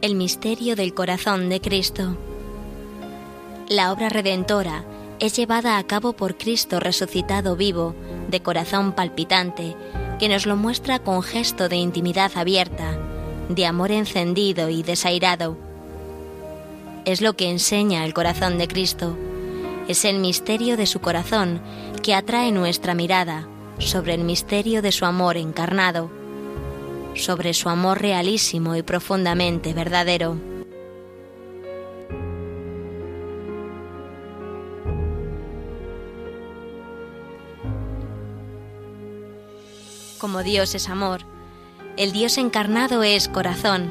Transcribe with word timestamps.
El 0.00 0.14
misterio 0.14 0.76
del 0.76 0.94
corazón 0.94 1.48
de 1.48 1.60
Cristo. 1.60 2.16
La 3.68 3.90
obra 3.90 4.08
redentora 4.08 4.84
es 5.18 5.34
llevada 5.34 5.76
a 5.76 5.82
cabo 5.82 6.12
por 6.12 6.38
Cristo 6.38 6.78
resucitado 6.78 7.56
vivo, 7.56 7.96
de 8.30 8.40
corazón 8.40 8.92
palpitante, 8.92 9.74
que 10.20 10.28
nos 10.28 10.46
lo 10.46 10.54
muestra 10.54 11.00
con 11.00 11.24
gesto 11.24 11.68
de 11.68 11.78
intimidad 11.78 12.30
abierta, 12.36 12.96
de 13.48 13.66
amor 13.66 13.90
encendido 13.90 14.68
y 14.68 14.84
desairado. 14.84 15.58
Es 17.04 17.20
lo 17.20 17.34
que 17.34 17.50
enseña 17.50 18.04
el 18.04 18.14
corazón 18.14 18.56
de 18.56 18.68
Cristo. 18.68 19.18
Es 19.88 20.04
el 20.04 20.20
misterio 20.20 20.76
de 20.76 20.86
su 20.86 21.00
corazón 21.00 21.60
que 22.04 22.14
atrae 22.14 22.52
nuestra 22.52 22.94
mirada 22.94 23.48
sobre 23.80 24.14
el 24.14 24.22
misterio 24.22 24.80
de 24.80 24.92
su 24.92 25.06
amor 25.06 25.36
encarnado 25.36 26.17
sobre 27.14 27.54
su 27.54 27.68
amor 27.68 28.00
realísimo 28.00 28.76
y 28.76 28.82
profundamente 28.82 29.72
verdadero. 29.74 30.36
Como 40.18 40.42
Dios 40.42 40.74
es 40.74 40.88
amor, 40.88 41.20
el 41.96 42.12
Dios 42.12 42.38
encarnado 42.38 43.02
es 43.02 43.28
corazón, 43.28 43.88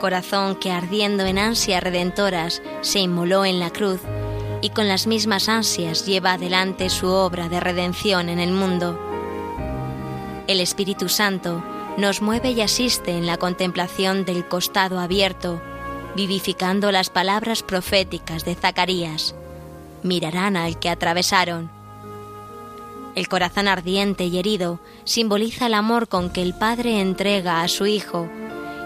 corazón 0.00 0.56
que 0.56 0.70
ardiendo 0.70 1.24
en 1.26 1.38
ansias 1.38 1.82
redentoras 1.82 2.62
se 2.80 3.00
inmoló 3.00 3.44
en 3.44 3.60
la 3.60 3.70
cruz 3.70 4.00
y 4.62 4.70
con 4.70 4.88
las 4.88 5.06
mismas 5.06 5.48
ansias 5.48 6.06
lleva 6.06 6.32
adelante 6.32 6.88
su 6.88 7.08
obra 7.08 7.48
de 7.48 7.60
redención 7.60 8.28
en 8.28 8.38
el 8.38 8.52
mundo. 8.52 8.98
El 10.46 10.60
Espíritu 10.60 11.08
Santo 11.08 11.62
nos 11.96 12.22
mueve 12.22 12.50
y 12.52 12.60
asiste 12.60 13.12
en 13.12 13.26
la 13.26 13.36
contemplación 13.36 14.24
del 14.24 14.46
costado 14.46 14.98
abierto, 14.98 15.60
vivificando 16.16 16.92
las 16.92 17.10
palabras 17.10 17.62
proféticas 17.62 18.44
de 18.44 18.54
Zacarías. 18.54 19.34
Mirarán 20.02 20.56
al 20.56 20.78
que 20.78 20.88
atravesaron. 20.88 21.70
El 23.14 23.28
corazón 23.28 23.68
ardiente 23.68 24.24
y 24.24 24.38
herido 24.38 24.80
simboliza 25.04 25.66
el 25.66 25.74
amor 25.74 26.08
con 26.08 26.30
que 26.30 26.42
el 26.42 26.54
Padre 26.54 27.00
entrega 27.00 27.62
a 27.62 27.68
su 27.68 27.86
Hijo 27.86 28.28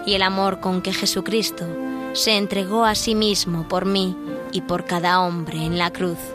y 0.05 0.13
el 0.13 0.23
amor 0.23 0.59
con 0.59 0.81
que 0.81 0.93
Jesucristo 0.93 1.65
se 2.13 2.37
entregó 2.37 2.85
a 2.85 2.95
sí 2.95 3.13
mismo 3.13 3.67
por 3.67 3.85
mí 3.85 4.15
y 4.51 4.61
por 4.61 4.85
cada 4.85 5.21
hombre 5.21 5.63
en 5.63 5.77
la 5.77 5.91
cruz. 5.91 6.34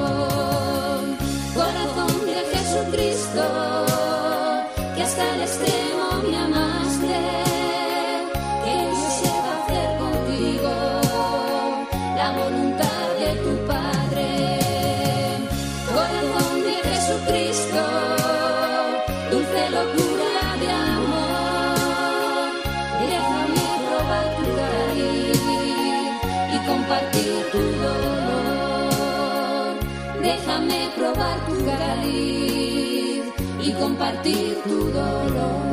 probar 30.95 31.37
tu 31.47 31.65
cáliz 31.65 33.23
y 33.61 33.73
compartir 33.73 34.57
tu 34.63 34.91
dolor. 34.91 35.70